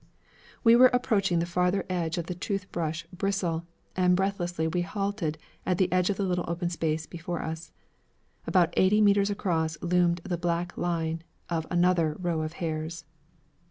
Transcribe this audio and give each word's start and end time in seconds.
We 0.63 0.75
were 0.75 0.89
approaching 0.93 1.37
the 1.37 1.45
farther 1.45 1.85
edge 1.87 2.17
of 2.17 2.25
the 2.25 2.33
tooth 2.33 2.71
brush 2.71 3.05
'bristle,' 3.13 3.67
and 3.95 4.15
breathlessly 4.15 4.67
we 4.67 4.81
halted 4.81 5.37
at 5.63 5.77
the 5.77 5.91
edge 5.91 6.09
of 6.09 6.17
the 6.17 6.23
little 6.23 6.43
open 6.47 6.71
space 6.71 7.05
before 7.05 7.43
us. 7.43 7.71
About 8.47 8.73
eighty 8.77 8.99
metres 8.99 9.29
across 9.29 9.77
loomed 9.79 10.21
the 10.23 10.39
black 10.39 10.75
line 10.75 11.21
of 11.51 11.67
another 11.69 12.15
'row 12.19 12.41
of 12.41 12.53
hairs.' 12.53 13.05